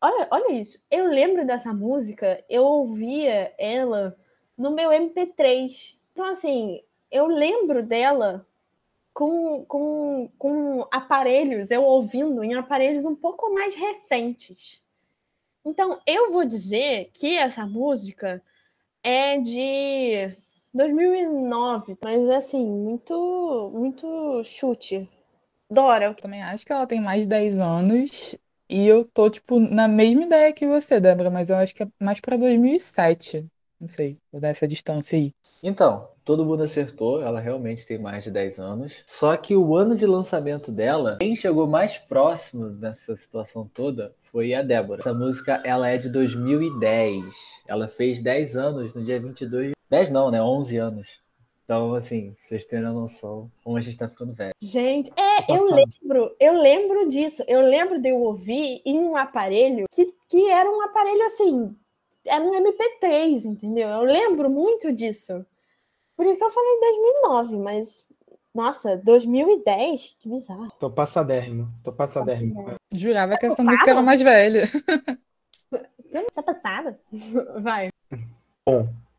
Olha, 0.00 0.28
olha 0.30 0.52
isso. 0.52 0.84
Eu 0.90 1.06
lembro 1.06 1.46
dessa 1.46 1.72
música, 1.72 2.42
eu 2.48 2.64
ouvia 2.64 3.52
ela 3.58 4.16
no 4.56 4.70
meu 4.70 4.90
MP3. 4.92 5.98
Então, 6.12 6.24
assim, 6.26 6.82
eu 7.10 7.26
lembro 7.26 7.82
dela 7.82 8.46
com, 9.14 9.64
com, 9.66 10.30
com 10.38 10.86
aparelhos, 10.92 11.70
eu 11.70 11.82
ouvindo 11.84 12.44
em 12.44 12.54
aparelhos 12.54 13.04
um 13.04 13.16
pouco 13.16 13.52
mais 13.52 13.74
recentes. 13.74 14.82
Então, 15.64 16.00
eu 16.06 16.32
vou 16.32 16.44
dizer 16.44 17.10
que 17.14 17.36
essa 17.36 17.66
música 17.66 18.42
é 19.02 19.38
de 19.38 20.36
2009, 20.72 21.96
mas 22.02 22.28
assim, 22.30 22.64
muito, 22.66 23.70
muito 23.74 24.42
chute. 24.44 25.08
Dora, 25.70 26.06
Eu 26.06 26.14
também 26.14 26.42
acho 26.42 26.64
que 26.64 26.72
ela 26.72 26.86
tem 26.86 27.00
mais 27.00 27.22
de 27.22 27.28
10 27.28 27.58
anos. 27.58 28.36
E 28.68 28.86
eu 28.86 29.04
tô, 29.04 29.30
tipo, 29.30 29.58
na 29.58 29.88
mesma 29.88 30.24
ideia 30.24 30.52
que 30.52 30.66
você, 30.66 31.00
Débora, 31.00 31.30
mas 31.30 31.48
eu 31.48 31.56
acho 31.56 31.74
que 31.74 31.82
é 31.82 31.88
mais 31.98 32.20
pra 32.20 32.36
2007. 32.36 33.46
Não 33.80 33.88
sei, 33.88 34.18
vou 34.30 34.40
dar 34.40 34.48
essa 34.48 34.66
distância 34.66 35.16
aí. 35.16 35.32
Então, 35.62 36.08
todo 36.24 36.44
mundo 36.44 36.62
acertou, 36.62 37.22
ela 37.22 37.40
realmente 37.40 37.86
tem 37.86 37.98
mais 37.98 38.24
de 38.24 38.30
10 38.30 38.58
anos. 38.58 39.02
Só 39.06 39.36
que 39.36 39.56
o 39.56 39.74
ano 39.74 39.94
de 39.94 40.04
lançamento 40.04 40.70
dela, 40.70 41.16
quem 41.20 41.34
chegou 41.34 41.66
mais 41.66 41.96
próximo 41.96 42.68
dessa 42.68 43.16
situação 43.16 43.68
toda 43.72 44.12
foi 44.30 44.52
a 44.52 44.62
Débora. 44.62 45.00
Essa 45.00 45.14
música, 45.14 45.62
ela 45.64 45.88
é 45.88 45.96
de 45.96 46.10
2010. 46.10 47.24
Ela 47.66 47.88
fez 47.88 48.20
10 48.20 48.56
anos 48.56 48.94
no 48.94 49.04
dia 49.04 49.18
22. 49.18 49.72
10 49.88 50.10
não, 50.10 50.30
né? 50.30 50.42
11 50.42 50.76
anos. 50.76 51.08
Então, 51.68 51.94
assim, 51.94 52.34
vocês 52.38 52.64
terem 52.64 52.86
a 52.86 52.92
noção 52.92 53.50
como 53.62 53.76
a 53.76 53.80
gente 53.82 53.98
tá 53.98 54.08
ficando 54.08 54.32
velho. 54.32 54.54
gente, 54.58 55.12
é, 55.14 55.42
eu 55.52 55.58
Passado. 55.58 55.74
lembro, 55.74 56.36
eu 56.40 56.54
lembro 56.54 57.08
disso. 57.10 57.44
Eu 57.46 57.60
lembro 57.60 58.00
de 58.00 58.08
eu 58.08 58.22
ouvir 58.22 58.80
em 58.86 58.98
um 58.98 59.14
aparelho 59.14 59.84
que, 59.92 60.14
que 60.30 60.48
era 60.48 60.66
um 60.70 60.80
aparelho 60.80 61.22
assim, 61.26 61.76
era 62.26 62.42
um 62.42 62.52
MP3, 62.52 63.44
entendeu? 63.44 63.86
Eu 63.86 64.00
lembro 64.04 64.48
muito 64.48 64.90
disso. 64.90 65.44
Por 66.16 66.24
isso 66.24 66.38
que 66.38 66.44
eu 66.44 66.50
falei 66.50 66.80
2009, 66.80 67.56
mas 67.58 68.02
nossa, 68.54 68.96
2010, 68.96 70.16
que 70.18 70.26
bizarro. 70.26 70.72
Tô 70.80 70.90
passadérrimo. 70.90 71.68
Tô 71.84 71.92
passadérrimo. 71.92 72.78
Jurava 72.90 73.36
que 73.36 73.44
essa 73.44 73.56
Passado? 73.56 73.70
música 73.70 73.90
era 73.90 74.00
mais 74.00 74.22
velha. 74.22 74.62
Tá 76.34 76.42
passada? 76.42 76.98
Vai. 77.60 77.90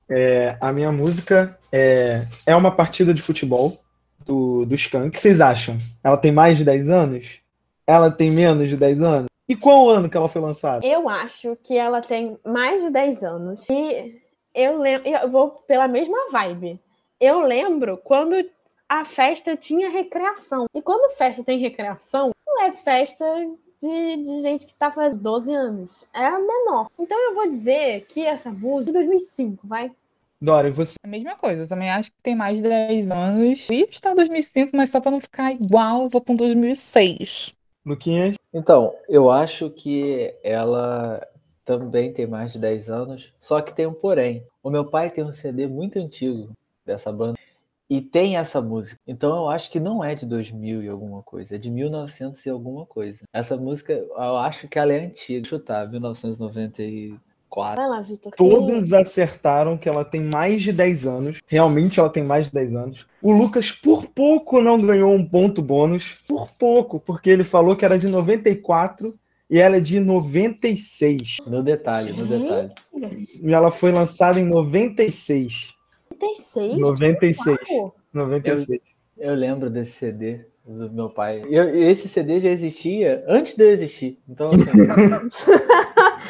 É, 0.10 0.58
a 0.60 0.72
minha 0.72 0.92
música 0.92 1.58
é, 1.72 2.26
é 2.46 2.56
uma 2.56 2.72
partida 2.72 3.14
de 3.14 3.22
futebol 3.22 3.80
do, 4.26 4.66
do. 4.66 4.76
O 4.76 5.12
que 5.12 5.20
vocês 5.20 5.40
acham? 5.42 5.78
Ela 6.04 6.18
tem 6.18 6.32
mais 6.32 6.58
de 6.58 6.66
10 6.66 6.90
anos? 6.90 7.40
Ela 7.86 8.12
tem 8.12 8.32
menos 8.32 8.70
de 8.70 8.78
10 8.78 9.02
anos? 9.02 9.30
E 9.48 9.56
qual 9.56 9.90
ano 9.90 10.10
que 10.10 10.16
ela 10.16 10.28
foi 10.28 10.42
lançada? 10.42 10.86
Eu 10.86 11.10
acho 11.10 11.58
que 11.64 11.76
ela 11.76 12.02
tem 12.02 12.38
mais 12.46 12.84
de 12.84 12.92
10 12.92 13.24
anos. 13.24 13.66
E 13.70 14.22
eu 14.54 14.80
lembro, 14.80 15.08
eu 15.10 15.30
vou 15.30 15.50
pela 15.68 15.88
mesma 15.88 16.30
vibe. 16.32 16.80
Eu 17.20 17.42
lembro 17.42 17.98
quando 17.98 18.36
a 18.88 19.04
festa 19.06 19.58
tinha 19.58 19.90
recreação. 19.90 20.66
E 20.74 20.82
quando 20.82 21.16
festa 21.16 21.44
tem 21.44 21.60
recreação, 21.60 22.32
não 22.46 22.62
é 22.62 22.72
festa 22.72 23.26
de, 23.82 24.24
de 24.24 24.42
gente 24.42 24.68
que 24.68 24.74
tá 24.76 24.92
fazendo 24.92 25.22
12 25.22 25.54
anos. 25.54 26.06
É 26.14 26.26
a 26.26 26.40
menor. 26.40 26.90
Então 27.00 27.18
eu 27.20 27.34
vou 27.34 27.50
dizer 27.50 28.06
que 28.08 28.26
essa 28.26 28.52
música 28.52 28.98
é 29.00 29.02
de 29.02 29.08
2005, 29.08 29.68
vai. 29.68 29.92
Dora, 30.42 30.70
e 30.70 30.72
você? 30.72 30.96
A 31.04 31.08
mesma 31.08 31.36
coisa, 31.36 31.64
eu 31.64 31.68
também 31.68 31.90
acho 31.90 32.12
que 32.12 32.18
tem 32.24 32.36
mais 32.36 32.58
de 32.58 32.64
10 32.64 33.12
anos. 33.12 33.68
Estar 33.70 34.12
em 34.12 34.16
2005, 34.16 34.72
mas 34.74 34.90
só 34.90 35.02
pra 35.02 35.12
não 35.12 35.20
ficar 35.20 35.52
igual, 35.52 36.04
eu 36.04 36.10
vou 36.10 36.24
um 36.30 36.36
2006. 36.36 37.54
Luquinhas? 37.86 38.36
Então, 38.54 38.96
eu 39.10 39.30
acho 39.30 39.70
que 39.70 40.34
ela 40.44 41.26
também 41.66 42.14
tem 42.14 42.26
mais 42.26 42.54
de 42.54 42.60
10 42.60 42.90
anos, 42.90 43.34
só 43.38 43.62
que 43.62 43.76
tem 43.76 43.86
um 43.86 43.94
porém. 43.94 44.44
O 44.64 44.70
meu 44.70 44.86
pai 44.86 45.10
tem 45.10 45.24
um 45.24 45.32
CD 45.32 45.68
muito 45.68 46.00
antigo 46.00 46.52
dessa 46.86 47.12
banda 47.12 47.38
e 47.90 48.02
tem 48.02 48.38
essa 48.38 48.62
música. 48.62 48.98
Então 49.06 49.36
eu 49.36 49.50
acho 49.50 49.70
que 49.70 49.80
não 49.80 50.04
é 50.04 50.16
de 50.16 50.26
2000 50.26 50.84
e 50.84 50.88
alguma 50.88 51.22
coisa, 51.22 51.56
é 51.56 51.58
de 51.58 51.70
1900 51.70 52.46
e 52.46 52.50
alguma 52.50 52.86
coisa. 52.86 53.24
Essa 53.34 53.58
música, 53.58 53.94
eu 53.94 54.38
acho 54.38 54.68
que 54.68 54.80
ela 54.80 54.94
é 54.94 55.00
antiga. 55.06 55.42
Deixa 55.42 55.56
eu 55.56 55.60
chutar, 55.60 55.88
1994. 57.50 57.76
Vai 57.82 57.90
lá, 57.90 58.02
Vitor. 58.02 58.32
Todos 58.36 58.94
acertaram 58.94 59.78
que 59.78 59.90
ela 59.90 60.06
tem 60.06 60.22
mais 60.22 60.62
de 60.64 60.72
10 60.72 61.08
anos. 61.08 61.38
Realmente 61.48 62.00
ela 62.00 62.10
tem 62.10 62.24
mais 62.24 62.48
de 62.48 62.54
10 62.54 62.76
anos. 62.76 63.08
O 63.22 63.32
Lucas, 63.32 63.72
por 63.72 64.06
pouco, 64.08 64.62
não 64.62 64.80
ganhou 64.82 65.14
um 65.14 65.26
ponto 65.26 65.62
bônus. 65.62 66.18
Por 66.28 66.50
pouco, 66.58 67.00
porque 67.00 67.30
ele 67.30 67.44
falou 67.44 67.76
que 67.76 67.84
era 67.86 67.98
de 67.98 68.08
94 68.08 69.18
e 69.50 69.60
ela 69.60 69.78
é 69.78 69.80
de 69.80 70.00
96. 70.00 71.38
No 71.48 71.64
detalhe, 71.64 72.14
no 72.14 72.28
detalhe. 72.28 72.72
E 73.42 73.54
ela 73.54 73.72
foi 73.72 73.92
lançada 73.92 74.40
em 74.40 74.46
96. 74.46 75.74
96? 76.12 76.78
96. 76.80 77.58
Uau! 77.72 77.96
96. 78.14 78.80
Eu 79.18 79.34
lembro 79.36 79.70
desse 79.70 79.92
CD. 79.94 80.46
do 80.66 80.88
meu 80.92 81.10
pai. 81.10 81.42
E 81.50 81.56
eu- 81.56 81.76
esse 81.76 82.08
CD 82.08 82.40
já 82.40 82.50
existia 82.52 83.24
antes 83.28 83.56
de 83.56 83.64
eu 83.64 83.72
existir. 83.72 84.20
Então, 84.30 84.52
assim, 84.52 84.66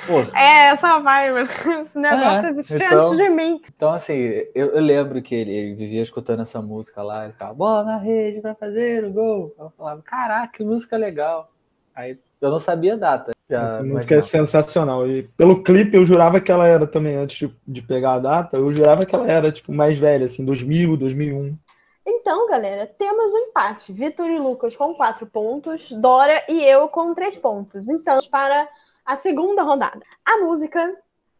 pô, 0.10 0.38
É, 0.38 0.68
essa 0.72 1.00
vibe. 1.00 1.50
Esse 1.84 1.98
negócio 1.98 2.48
É, 2.48 2.50
existia 2.50 2.86
então- 2.86 2.98
antes 2.98 3.18
de 3.18 3.30
mim. 3.30 3.62
Então, 3.76 3.92
assim, 3.94 4.14
eu, 4.56 4.68
eu 4.72 4.82
lembro 4.82 5.22
que 5.22 5.36
ele, 5.36 5.52
ele 5.52 5.76
vivia 5.76 6.02
escutando 6.02 6.42
essa 6.42 6.62
música 6.62 7.02
lá, 7.04 7.24
ele 7.26 7.34
ficava, 7.34 7.54
bola 7.54 7.84
na 7.84 7.98
rede 7.98 8.42
pra 8.42 8.56
fazer 8.56 9.06
o 9.06 9.12
gol. 9.14 9.56
Eu 9.60 9.72
falava, 9.78 10.02
caraca, 10.02 10.52
que 10.54 10.64
música 10.64 10.98
legal. 10.98 11.52
Aí 11.96 12.18
eu 12.42 12.50
não 12.50 12.60
sabia 12.60 12.94
a 12.94 12.98
data. 12.98 13.32
Já 13.50 13.64
Essa 13.64 13.84
música 13.84 14.14
é 14.14 14.18
imaginava. 14.18 14.28
sensacional. 14.46 15.08
E 15.08 15.24
pelo 15.38 15.64
clipe 15.64 15.96
eu 15.98 16.06
jurava 16.06 16.40
que 16.40 16.52
ela 16.52 16.68
era 16.68 16.86
também, 16.88 17.16
antes 17.16 17.38
de, 17.38 17.56
de 17.68 17.82
pegar 17.82 18.14
a 18.14 18.20
data, 18.20 18.58
eu 18.58 18.74
jurava 18.74 19.06
que 19.06 19.14
ela 19.16 19.28
era, 19.30 19.52
tipo, 19.52 19.72
mais 19.74 19.98
velha, 19.98 20.26
assim, 20.26 20.46
2000, 20.46 20.96
2001. 20.98 21.58
Então, 22.06 22.48
galera, 22.48 22.86
temos 22.98 23.34
um 23.34 23.38
empate. 23.38 23.92
Vitor 23.92 24.28
e 24.28 24.40
Lucas 24.40 24.76
com 24.76 24.94
quatro 24.96 25.28
pontos, 25.28 25.92
Dora 25.92 26.44
e 26.48 26.64
eu 26.64 26.88
com 26.88 27.14
três 27.14 27.36
pontos. 27.38 27.88
Então, 27.90 28.20
para 28.32 28.68
a 29.10 29.16
segunda 29.16 29.64
rodada. 29.64 30.00
A 30.24 30.38
música 30.38 30.80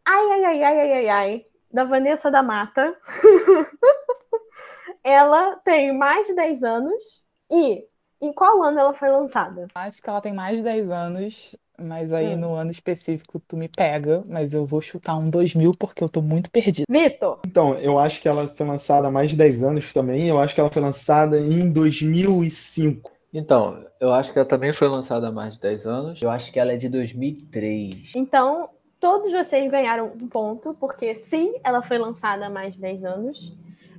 Ai, 0.04 0.30
ai, 0.32 0.44
ai, 0.44 0.64
ai, 0.64 0.80
ai, 0.80 0.92
ai, 0.92 1.08
ai, 1.08 1.46
da 1.72 1.84
Vanessa 1.84 2.30
da 2.32 2.42
Mata. 2.42 2.96
ela 5.04 5.56
tem 5.56 5.96
mais 5.96 6.26
de 6.26 6.34
10 6.34 6.62
anos 6.64 7.20
e 7.50 7.84
em 8.20 8.32
qual 8.32 8.62
ano 8.62 8.80
ela 8.80 8.92
foi 8.92 9.08
lançada? 9.08 9.68
Acho 9.74 10.02
que 10.02 10.10
ela 10.10 10.20
tem 10.20 10.34
mais 10.34 10.58
de 10.58 10.64
10 10.64 10.90
anos, 10.90 11.56
mas 11.78 12.12
aí 12.12 12.34
Hum. 12.34 12.38
no 12.38 12.54
ano 12.54 12.72
específico 12.72 13.40
tu 13.46 13.56
me 13.56 13.68
pega, 13.68 14.24
mas 14.26 14.52
eu 14.52 14.66
vou 14.66 14.80
chutar 14.80 15.16
um 15.16 15.30
2000 15.30 15.72
porque 15.78 16.02
eu 16.02 16.08
tô 16.08 16.20
muito 16.20 16.50
perdida. 16.50 16.86
Vitor, 16.90 17.38
Então, 17.46 17.78
eu 17.78 17.98
acho 17.98 18.20
que 18.20 18.28
ela 18.28 18.48
foi 18.48 18.66
lançada 18.66 19.06
há 19.06 19.10
mais 19.12 19.30
de 19.30 19.36
10 19.36 19.62
anos 19.62 19.92
também. 19.92 20.26
Eu 20.26 20.40
acho 20.40 20.54
que 20.54 20.60
ela 20.60 20.70
foi 20.70 20.82
lançada 20.82 21.38
em 21.38 21.70
2005. 21.70 23.12
Então, 23.32 23.84
eu 24.00 24.12
acho 24.12 24.32
que 24.32 24.38
ela 24.38 24.48
também 24.48 24.72
foi 24.72 24.88
lançada 24.88 25.28
há 25.28 25.32
mais 25.32 25.54
de 25.54 25.60
10 25.60 25.86
anos. 25.86 26.22
Eu 26.22 26.30
acho 26.30 26.52
que 26.52 26.58
ela 26.58 26.72
é 26.72 26.76
de 26.76 26.88
2003. 26.88 28.12
então 28.16 28.70
todos 28.98 29.32
vocês 29.32 29.68
ganharam 29.70 30.12
um 30.20 30.28
ponto, 30.28 30.74
porque 30.74 31.14
sim, 31.14 31.54
ela 31.64 31.80
foi 31.80 31.96
lançada 31.96 32.46
há 32.46 32.50
mais 32.50 32.74
de 32.74 32.80
10 32.80 33.04
anos. 33.04 33.56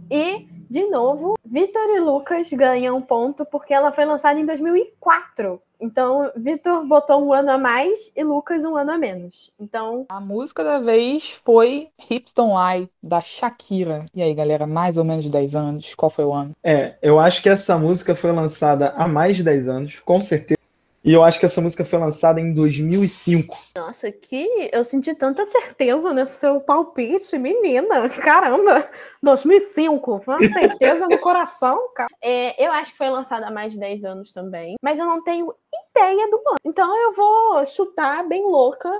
E, 0.09 0.47
de 0.69 0.87
novo, 0.87 1.35
Vitor 1.43 1.89
e 1.95 1.99
Lucas 1.99 2.51
ganham 2.53 2.97
um 2.97 3.01
ponto 3.01 3.45
porque 3.45 3.73
ela 3.73 3.91
foi 3.91 4.05
lançada 4.05 4.39
em 4.39 4.45
2004. 4.45 5.61
Então, 5.81 6.31
Vitor 6.35 6.85
botou 6.85 7.25
um 7.25 7.33
ano 7.33 7.51
a 7.51 7.57
mais 7.57 8.11
e 8.15 8.23
Lucas 8.23 8.63
um 8.63 8.77
ano 8.77 8.91
a 8.91 8.97
menos. 8.97 9.51
Então, 9.59 10.05
A 10.09 10.19
música 10.21 10.63
da 10.63 10.79
vez 10.79 11.41
foi 11.43 11.89
Hips 12.09 12.33
Don't 12.33 12.53
Lie, 12.53 12.87
da 13.01 13.19
Shakira. 13.19 14.05
E 14.13 14.21
aí, 14.21 14.33
galera, 14.35 14.67
mais 14.67 14.97
ou 14.97 15.03
menos 15.03 15.27
10 15.27 15.55
anos, 15.55 15.95
qual 15.95 16.11
foi 16.11 16.23
o 16.25 16.33
ano? 16.33 16.51
É, 16.63 16.95
eu 17.01 17.19
acho 17.19 17.41
que 17.41 17.49
essa 17.49 17.77
música 17.77 18.15
foi 18.15 18.31
lançada 18.31 18.93
há 18.95 19.07
mais 19.07 19.35
de 19.37 19.43
10 19.43 19.67
anos, 19.67 19.99
com 20.05 20.21
certeza. 20.21 20.61
E 21.03 21.11
eu 21.11 21.23
acho 21.23 21.39
que 21.39 21.47
essa 21.47 21.59
música 21.59 21.83
foi 21.83 21.97
lançada 21.97 22.39
em 22.39 22.53
2005. 22.53 23.57
nossa, 23.75 24.11
que 24.11 24.69
eu 24.71 24.83
senti 24.83 25.15
tanta 25.15 25.43
certeza 25.45 26.13
nesse 26.13 26.33
seu 26.33 26.61
palpite, 26.61 27.39
menina. 27.39 28.07
Caramba, 28.21 28.87
2005, 29.23 30.21
foi 30.23 30.35
uma 30.35 30.37
certeza 30.53 31.07
no 31.07 31.17
coração, 31.17 31.89
cara. 31.95 32.09
É, 32.21 32.63
eu 32.63 32.71
acho 32.71 32.91
que 32.91 32.99
foi 32.99 33.09
lançada 33.09 33.47
há 33.47 33.51
mais 33.51 33.73
de 33.73 33.79
10 33.79 34.03
anos 34.05 34.31
também, 34.31 34.75
mas 34.79 34.99
eu 34.99 35.05
não 35.07 35.23
tenho 35.23 35.51
ideia 35.95 36.29
do 36.29 36.35
ano. 36.37 36.57
Então 36.65 36.97
eu 36.97 37.13
vou 37.13 37.65
chutar 37.65 38.27
bem 38.27 38.43
louca 38.43 38.91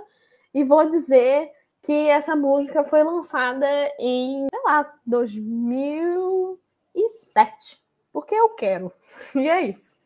e 0.54 0.64
vou 0.64 0.88
dizer 0.90 1.50
que 1.82 2.08
essa 2.10 2.36
música 2.36 2.84
foi 2.84 3.04
lançada 3.04 3.66
em, 4.00 4.46
sei 4.52 4.62
lá, 4.66 4.94
2007. 5.06 7.82
Porque 8.14 8.36
eu 8.36 8.50
quero. 8.50 8.92
E 9.36 9.50
é 9.50 9.62
isso. 9.62 10.00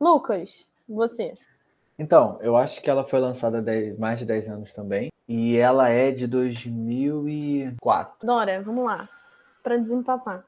Lucas, 0.00 0.66
você. 0.88 1.34
Então, 1.98 2.38
eu 2.40 2.56
acho 2.56 2.80
que 2.80 2.88
ela 2.88 3.04
foi 3.04 3.18
lançada 3.18 3.58
há 3.58 3.60
10 3.60 3.98
mais 3.98 4.20
de 4.20 4.24
10 4.26 4.48
anos 4.50 4.72
também. 4.72 5.10
E 5.26 5.56
ela 5.56 5.88
é 5.88 6.12
de 6.12 6.26
2004. 6.28 8.24
Dora, 8.26 8.62
vamos 8.62 8.84
lá. 8.84 9.08
Pra 9.62 9.76
desempatar. 9.76 10.44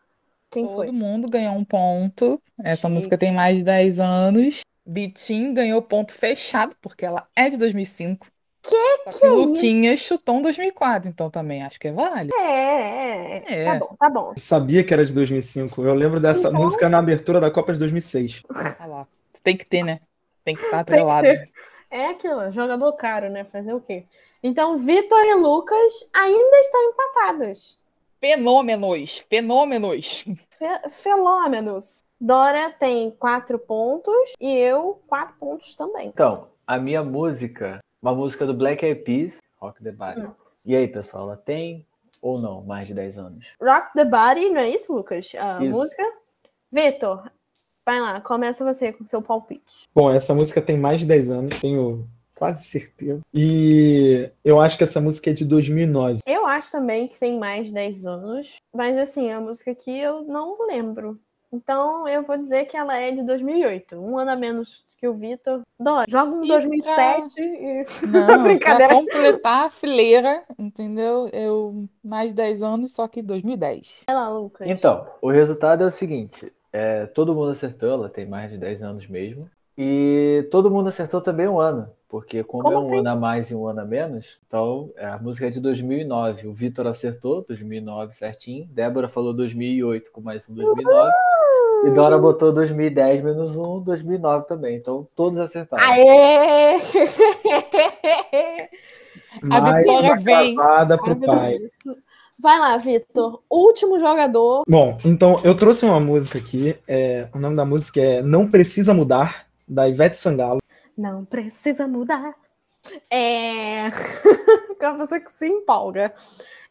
Quem 0.51 0.65
Todo 0.67 0.77
foi? 0.77 0.91
mundo 0.93 1.29
ganhou 1.29 1.55
um 1.55 1.65
ponto. 1.65 2.41
Essa 2.63 2.83
Chique. 2.83 2.93
música 2.93 3.19
tem 3.19 3.33
mais 3.33 3.59
de 3.59 3.65
10 3.65 3.99
anos. 3.99 4.61
Bitin 4.91 5.55
ganhou 5.55 5.81
ponto 5.83 6.13
fechado, 6.13 6.75
porque 6.81 7.05
ela 7.07 7.27
é 7.37 7.49
de 7.49 7.57
2005. 7.57 8.27
Que 8.63 8.71
Só 9.05 9.11
que 9.13 9.19
que 9.21 9.25
é 9.27 9.31
o 9.31 9.35
Luquinhas 9.37 9.95
isso? 10.01 10.09
chutou 10.09 10.37
em 10.37 10.43
2004, 10.43 11.09
então 11.09 11.31
também 11.31 11.63
acho 11.63 11.79
que 11.81 11.89
é 11.89 11.93
válido. 11.93 12.35
É, 12.35 12.43
é, 12.43 13.45
é. 13.47 13.61
É. 13.61 13.65
Tá 13.65 13.79
bom, 13.79 13.97
tá 13.99 14.11
bom. 14.11 14.33
Eu 14.37 14.41
sabia 14.41 14.85
que 14.85 14.93
era 14.93 15.07
de 15.07 15.15
2005. 15.15 15.81
Eu 15.83 15.95
lembro 15.95 16.21
dessa 16.21 16.49
Então- 16.49 16.61
música 16.61 16.89
na 16.89 16.99
abertura 16.99 17.41
da 17.41 17.51
Copa 17.51 17.73
de 17.73 17.79
2006. 17.79 18.43
Olha 18.55 18.87
lá. 18.87 19.07
Tem 19.43 19.57
que 19.57 19.65
ter, 19.65 19.83
né? 19.83 20.01
Tem 20.45 20.55
que 20.55 20.63
estar 20.63 20.81
atrelado. 20.81 21.23
ter. 21.27 21.49
É 21.91 22.07
aquilo, 22.09 22.51
jogador 22.53 22.93
caro, 22.95 23.31
né? 23.31 23.45
Fazer 23.45 23.73
o 23.73 23.81
quê? 23.81 24.05
Então, 24.43 24.77
Vitor 24.77 25.25
e 25.25 25.35
Lucas 25.35 26.09
ainda 26.13 26.57
estão 26.61 26.83
empatados. 26.91 27.79
Fenômenos, 28.21 29.25
fenômenos. 29.31 30.25
Fe- 30.59 30.91
Fenômenos. 30.91 32.05
Dora 32.21 32.71
tem 32.71 33.11
quatro 33.11 33.59
pontos 33.59 34.35
e 34.39 34.53
eu 34.53 35.01
quatro 35.07 35.35
pontos 35.37 35.75
também. 35.75 36.09
Então, 36.09 36.49
a 36.67 36.79
minha 36.79 37.03
música, 37.03 37.81
uma 38.03 38.15
música 38.15 38.47
do 38.47 38.53
Black 38.53 38.85
Eyed 38.85 39.03
Peas, 39.03 39.39
Rock 39.59 39.83
the 39.83 39.91
Body. 39.91 40.21
Hum. 40.21 40.33
E 40.67 40.77
aí, 40.77 40.87
pessoal, 40.87 41.25
ela 41.25 41.37
tem 41.37 41.87
ou 42.21 42.39
não 42.39 42.63
mais 42.63 42.87
de 42.87 42.95
10 42.95 43.19
anos? 43.19 43.47
Rock 43.61 43.93
the 43.95 44.05
Body, 44.05 44.51
não 44.51 44.61
é 44.61 44.69
isso, 44.69 44.93
Lucas? 44.93 45.33
A 45.35 45.63
Isso. 45.63 45.71
música? 45.71 46.03
Vitor, 46.71 47.31
vai 47.85 48.01
lá, 48.01 48.21
começa 48.21 48.65
você 48.65 48.93
com 48.93 49.05
seu 49.07 49.23
palpite. 49.23 49.89
Bom, 49.95 50.11
essa 50.11 50.35
música 50.35 50.61
tem 50.61 50.77
mais 50.77 51.01
de 51.01 51.07
10 51.07 51.31
anos, 51.31 51.59
tenho 51.59 52.07
quase 52.35 52.65
certeza. 52.65 53.21
E 53.33 54.31
eu 54.45 54.61
acho 54.61 54.77
que 54.77 54.85
essa 54.85 55.01
música 55.01 55.31
é 55.31 55.33
de 55.33 55.45
2009. 55.45 56.21
Eu 56.27 56.47
acho 56.47 56.71
também 56.71 57.09
que 57.09 57.19
tem 57.19 57.39
mais 57.39 57.69
de 57.69 57.75
10 57.75 58.07
anos, 58.07 58.57
mas 58.73 58.97
assim, 58.99 59.31
a 59.31 59.41
música 59.41 59.71
aqui 59.71 59.99
eu 59.99 60.23
não 60.23 60.67
lembro. 60.67 61.19
Então 61.53 62.07
eu 62.09 62.23
vou 62.23 62.37
dizer 62.37 62.67
que 62.67 62.77
ela 62.77 62.97
é 62.97 63.11
de 63.11 63.23
2008, 63.23 63.97
um 63.97 64.19
ano 64.19 64.31
a 64.31 64.37
menos 64.37 64.85
que 65.01 65.09
o 65.09 65.15
Vitor. 65.15 65.63
Dó, 65.79 66.05
joga 66.07 66.31
um 66.31 66.45
E 66.45 66.49
2007 66.49 67.35
e. 67.41 67.85
Não, 68.07 68.43
Brincadeira. 68.43 68.89
pra 68.89 69.01
completar 69.01 69.67
a 69.67 69.71
fileira, 69.71 70.45
entendeu? 70.59 71.29
Eu 71.33 71.89
mais 72.05 72.31
de 72.31 72.37
10 72.37 72.63
anos, 72.63 72.93
só 72.93 73.09
que 73.09 73.23
2010. 73.23 74.03
Vai 74.07 74.15
lá, 74.17 74.29
Lucas. 74.29 74.69
Então, 74.69 75.07
o 75.23 75.31
resultado 75.31 75.83
é 75.83 75.87
o 75.87 75.91
seguinte: 75.91 76.53
é, 76.71 77.07
todo 77.07 77.35
mundo 77.35 77.51
acertou, 77.51 77.91
ela 77.91 78.09
tem 78.11 78.27
mais 78.27 78.51
de 78.51 78.59
10 78.59 78.83
anos 78.83 79.07
mesmo. 79.07 79.51
E 79.77 80.47
todo 80.51 80.71
mundo 80.71 80.89
acertou 80.89 81.21
também 81.21 81.49
um 81.49 81.59
ano, 81.59 81.89
porque 82.09 82.43
como, 82.45 82.63
Como 82.63 82.75
é 82.75 82.79
um 82.79 82.81
assim? 82.81 82.99
ano 82.99 83.11
a 83.11 83.17
mais 83.17 83.51
e 83.51 83.55
um 83.55 83.67
ano 83.67 83.81
a 83.81 83.85
menos, 83.85 84.41
então 84.47 84.91
é, 84.97 85.07
a 85.07 85.19
música 85.19 85.47
é 85.47 85.51
de 85.51 85.61
2009. 85.61 86.47
O 86.49 86.53
Vitor 86.53 86.87
acertou 86.87 87.45
2009 87.47 88.15
certinho, 88.15 88.67
Débora 88.67 89.09
falou 89.09 89.33
2008 89.33 90.11
com 90.13 90.21
mais 90.21 90.49
um 90.49 90.55
2009, 90.55 91.11
e 91.87 91.91
Dora 91.93 92.19
botou 92.19 92.53
2010 92.53 93.23
menos 93.23 93.57
um, 93.57 93.81
2009 93.81 94.47
também. 94.47 94.77
Então 94.77 95.07
todos 95.15 95.39
acertaram. 95.39 95.83
Aê! 95.83 96.79
A 99.51 99.79
vitória 99.79 100.17
vem. 100.17 100.55
pro 100.55 101.17
pai. 101.17 101.59
Vai 102.39 102.59
lá, 102.59 102.77
Vitor. 102.79 103.43
Último 103.51 103.99
jogador. 103.99 104.65
Bom, 104.67 104.97
então 105.05 105.41
eu 105.45 105.55
trouxe 105.55 105.85
uma 105.85 106.01
música 106.01 106.39
aqui. 106.39 106.77
é, 106.89 107.29
o 107.35 107.39
nome 107.39 107.55
da 107.55 107.65
música 107.65 108.01
é 108.01 108.23
Não 108.23 108.49
Precisa 108.49 108.95
Mudar, 108.95 109.47
da 109.71 109.89
Ivete 109.89 110.17
Sangalo. 110.17 110.59
Não 110.99 111.25
precisa 111.25 111.87
mudar. 111.87 112.35
É. 113.11 113.87
Aquela 114.73 114.99
pessoa 114.99 115.21
que 115.21 115.33
se 115.37 115.47
empolga. 115.47 116.13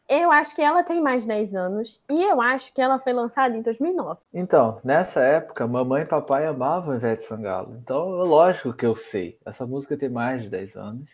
Eu 0.08 0.30
acho 0.30 0.54
que 0.56 0.60
ela 0.60 0.82
tem 0.82 1.00
mais 1.00 1.22
de 1.22 1.28
10 1.28 1.54
anos 1.54 2.02
e 2.10 2.22
eu 2.24 2.40
acho 2.40 2.74
que 2.74 2.82
ela 2.82 2.98
foi 2.98 3.12
lançada 3.12 3.56
em 3.56 3.62
2009. 3.62 4.20
Então, 4.34 4.80
nessa 4.84 5.20
época, 5.20 5.66
mamãe 5.68 6.02
e 6.02 6.08
papai 6.08 6.46
amavam 6.46 6.96
Ivete 6.96 7.22
Sangalo. 7.22 7.76
Então, 7.80 8.20
é 8.20 8.24
lógico 8.24 8.74
que 8.74 8.84
eu 8.84 8.96
sei. 8.96 9.38
Essa 9.46 9.64
música 9.64 9.96
tem 9.96 10.08
mais 10.08 10.42
de 10.42 10.50
10 10.50 10.76
anos. 10.76 11.10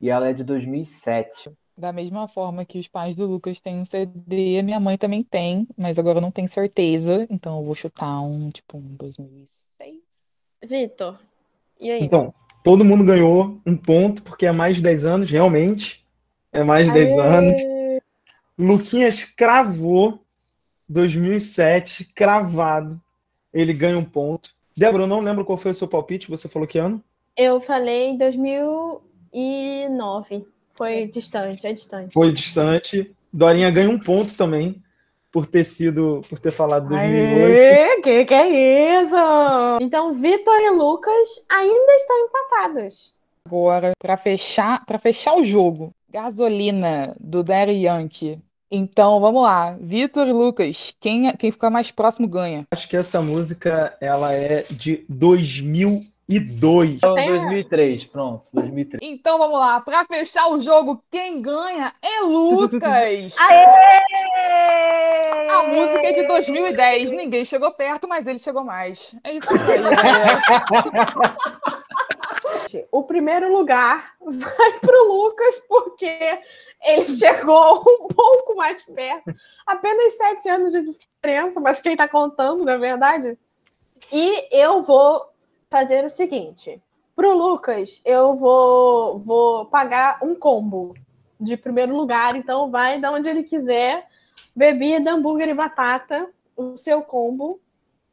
E 0.00 0.10
ela 0.10 0.28
é 0.28 0.32
de 0.32 0.42
2007. 0.42 1.52
Da 1.78 1.92
mesma 1.92 2.26
forma 2.26 2.64
que 2.64 2.80
os 2.80 2.88
pais 2.88 3.16
do 3.16 3.26
Lucas 3.26 3.60
têm 3.60 3.80
um 3.80 3.84
CD, 3.84 4.60
minha 4.62 4.80
mãe 4.80 4.98
também 4.98 5.22
tem, 5.22 5.66
mas 5.78 5.96
agora 5.98 6.18
eu 6.18 6.22
não 6.22 6.30
tenho 6.30 6.48
certeza, 6.48 7.26
então 7.30 7.58
eu 7.58 7.64
vou 7.64 7.74
chutar 7.74 8.20
um, 8.20 8.50
tipo, 8.50 8.76
um 8.76 8.96
2006. 8.96 10.01
Vitor, 10.64 11.18
e 11.80 11.90
aí? 11.90 12.02
Então, 12.02 12.32
todo 12.62 12.84
mundo 12.84 13.02
ganhou 13.04 13.60
um 13.66 13.76
ponto, 13.76 14.22
porque 14.22 14.46
é 14.46 14.52
mais 14.52 14.76
de 14.76 14.82
10 14.82 15.04
anos, 15.04 15.28
realmente. 15.30 16.06
É 16.52 16.62
mais 16.62 16.86
de 16.86 16.92
10 16.92 17.10
Aê! 17.12 17.20
anos. 17.20 17.60
Luquinhas 18.58 19.24
cravou 19.24 20.22
2007, 20.88 22.04
cravado. 22.14 23.00
Ele 23.52 23.72
ganha 23.72 23.98
um 23.98 24.04
ponto. 24.04 24.54
Débora, 24.76 25.02
eu 25.04 25.08
não 25.08 25.20
lembro 25.20 25.44
qual 25.44 25.58
foi 25.58 25.72
o 25.72 25.74
seu 25.74 25.88
palpite, 25.88 26.30
você 26.30 26.48
falou 26.48 26.68
que 26.68 26.78
ano? 26.78 27.02
Eu 27.36 27.60
falei 27.60 28.16
2009. 28.16 30.46
Foi 30.74 31.06
distante, 31.06 31.66
é 31.66 31.72
distante. 31.72 32.14
Foi 32.14 32.32
distante. 32.32 33.12
Dorinha 33.32 33.70
ganha 33.70 33.90
um 33.90 33.98
ponto 33.98 34.34
também. 34.34 34.82
Por 35.32 35.46
ter 35.46 35.64
sido, 35.64 36.20
por 36.28 36.38
ter 36.38 36.52
falado 36.52 36.88
2008. 36.88 37.42
Aê, 37.42 38.00
que 38.02 38.24
que 38.26 38.34
é 38.34 39.02
isso? 39.02 39.16
Então, 39.80 40.12
Vitor 40.12 40.60
e 40.60 40.70
Lucas 40.70 41.44
ainda 41.48 41.92
estão 41.94 42.18
empatados. 42.18 43.14
Agora, 43.46 43.92
pra 43.98 44.16
fechar, 44.16 44.84
para 44.84 44.98
fechar 44.98 45.34
o 45.34 45.42
jogo, 45.42 45.92
Gasolina 46.10 47.16
do 47.18 47.42
Daddy 47.42 47.86
Yankee. 47.86 48.38
Então, 48.70 49.20
vamos 49.20 49.42
lá. 49.42 49.76
Vitor 49.80 50.26
e 50.26 50.32
Lucas, 50.32 50.94
quem, 51.00 51.30
quem 51.36 51.50
ficar 51.50 51.70
mais 51.70 51.90
próximo 51.90 52.28
ganha. 52.28 52.64
Acho 52.70 52.88
que 52.88 52.96
essa 52.96 53.20
música 53.20 53.96
ela 54.00 54.32
é 54.32 54.64
de 54.70 55.04
2002. 56.28 56.90
Então, 56.96 57.14
Tem- 57.14 57.28
2003, 57.28 58.04
pronto, 58.04 58.48
2003. 58.52 59.00
Então, 59.02 59.38
vamos 59.38 59.58
lá. 59.58 59.80
Pra 59.80 60.04
fechar 60.04 60.48
o 60.50 60.60
jogo, 60.60 61.02
quem 61.10 61.40
ganha 61.42 61.92
é 62.00 62.20
Lucas. 62.22 63.36
Aê! 63.38 63.66
A 65.50 65.62
música 65.64 66.06
é 66.06 66.12
de 66.12 66.26
2010. 66.26 67.12
Ninguém 67.12 67.44
chegou 67.44 67.70
perto, 67.72 68.08
mas 68.08 68.26
ele 68.26 68.38
chegou 68.38 68.64
mais. 68.64 69.14
É 69.24 69.32
isso 69.34 69.48
aí. 69.50 69.58
O 72.90 73.02
primeiro 73.02 73.52
lugar 73.52 74.14
vai 74.18 74.72
pro 74.80 75.06
Lucas, 75.12 75.56
porque 75.68 76.40
ele 76.82 77.04
chegou 77.04 77.80
um 77.80 78.08
pouco 78.08 78.56
mais 78.56 78.82
perto. 78.82 79.30
Apenas 79.66 80.16
sete 80.16 80.48
anos 80.48 80.72
de 80.72 80.80
diferença, 80.82 81.60
mas 81.60 81.80
quem 81.80 81.94
tá 81.94 82.08
contando, 82.08 82.64
na 82.64 82.78
verdade. 82.78 83.36
E 84.10 84.48
eu 84.56 84.80
vou 84.82 85.31
fazer 85.72 86.04
o 86.04 86.10
seguinte: 86.10 86.80
pro 87.16 87.36
Lucas, 87.36 88.00
eu 88.04 88.36
vou, 88.36 89.18
vou 89.18 89.64
pagar 89.66 90.18
um 90.22 90.34
combo 90.36 90.94
de 91.40 91.56
primeiro 91.56 91.96
lugar, 91.96 92.36
então 92.36 92.70
vai 92.70 93.00
de 93.00 93.06
onde 93.08 93.28
ele 93.28 93.42
quiser. 93.42 94.06
Bebida, 94.54 95.10
hambúrguer 95.12 95.48
e 95.48 95.54
batata, 95.54 96.28
o 96.56 96.76
seu 96.76 97.00
combo. 97.02 97.58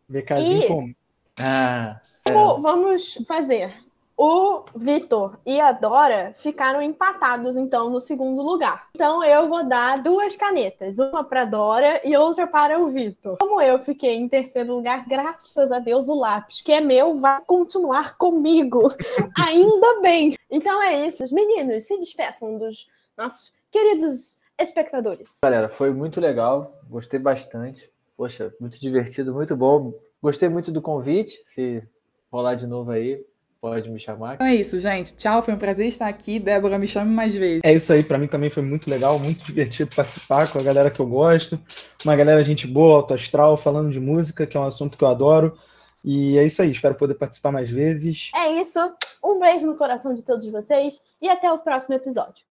VKzinho 0.07 0.63
E- 0.63 0.67
como? 0.67 0.95
Ah, 1.37 1.99
Vamos- 2.27 2.61
Vamos 2.61 3.13
fazer. 3.27 3.73
O 4.21 4.65
Vitor 4.75 5.39
e 5.45 5.61
a 5.61 5.71
Dora 5.71 6.33
ficaram 6.35 6.81
empatados, 6.81 7.55
então, 7.55 7.89
no 7.89 8.01
segundo 8.01 8.41
lugar. 8.41 8.89
Então, 8.93 9.23
eu 9.23 9.47
vou 9.47 9.65
dar 9.65 10.03
duas 10.03 10.35
canetas, 10.35 10.99
uma 10.99 11.23
para 11.23 11.45
Dora 11.45 12.01
e 12.05 12.17
outra 12.17 12.45
para 12.45 12.77
o 12.77 12.89
Vitor. 12.89 13.37
Como 13.37 13.61
eu 13.61 13.79
fiquei 13.79 14.15
em 14.15 14.27
terceiro 14.27 14.75
lugar, 14.75 15.07
graças 15.07 15.71
a 15.71 15.79
Deus, 15.79 16.09
o 16.09 16.15
lápis, 16.15 16.59
que 16.59 16.73
é 16.73 16.81
meu, 16.81 17.15
vai 17.15 17.41
continuar 17.47 18.17
comigo. 18.17 18.89
Ainda 19.41 20.01
bem. 20.01 20.35
Então 20.51 20.83
é 20.83 21.07
isso. 21.07 21.23
Os 21.23 21.31
meninos 21.31 21.85
se 21.85 21.97
despeçam 21.97 22.57
dos 22.57 22.89
nossos 23.17 23.53
queridos 23.71 24.41
espectadores. 24.59 25.37
galera, 25.41 25.69
foi 25.69 25.93
muito 25.93 26.19
legal, 26.19 26.77
gostei 26.89 27.21
bastante. 27.21 27.89
Poxa, 28.17 28.53
muito 28.59 28.81
divertido, 28.81 29.33
muito 29.33 29.55
bom. 29.55 29.93
Gostei 30.21 30.49
muito 30.49 30.73
do 30.73 30.81
convite. 30.81 31.41
Se 31.45 31.81
rolar 32.29 32.55
de 32.55 32.67
novo 32.67 32.91
aí, 32.91 33.25
pode 33.61 33.89
me 33.89 33.99
chamar. 33.99 34.35
Então 34.35 34.47
é 34.47 34.55
isso, 34.55 34.79
gente. 34.79 35.15
Tchau, 35.15 35.41
foi 35.41 35.53
um 35.53 35.57
prazer 35.57 35.87
estar 35.87 36.07
aqui. 36.07 36.39
Débora, 36.39 36.79
me 36.79 36.87
chame 36.87 37.13
mais 37.13 37.35
vezes. 37.35 37.61
É 37.63 37.73
isso 37.73 37.91
aí, 37.91 38.03
pra 38.03 38.17
mim 38.17 38.27
também 38.27 38.49
foi 38.49 38.63
muito 38.63 38.89
legal, 38.89 39.19
muito 39.19 39.45
divertido 39.45 39.95
participar 39.95 40.51
com 40.51 40.59
a 40.59 40.63
galera 40.63 40.89
que 40.89 40.99
eu 40.99 41.07
gosto. 41.07 41.59
Uma 42.03 42.15
galera 42.15 42.43
gente 42.43 42.65
boa, 42.65 42.97
alto 42.97 43.13
astral, 43.13 43.57
falando 43.57 43.91
de 43.91 43.99
música, 43.99 44.47
que 44.47 44.57
é 44.57 44.59
um 44.59 44.65
assunto 44.65 44.97
que 44.97 45.03
eu 45.03 45.09
adoro. 45.09 45.57
E 46.03 46.37
é 46.37 46.45
isso 46.45 46.61
aí, 46.61 46.71
espero 46.71 46.95
poder 46.95 47.15
participar 47.15 47.51
mais 47.51 47.69
vezes. 47.69 48.31
É 48.33 48.53
isso. 48.53 48.79
Um 49.23 49.39
beijo 49.39 49.67
no 49.67 49.75
coração 49.75 50.13
de 50.13 50.21
todos 50.21 50.49
vocês 50.49 51.01
e 51.21 51.27
até 51.27 51.51
o 51.51 51.57
próximo 51.57 51.95
episódio. 51.95 52.45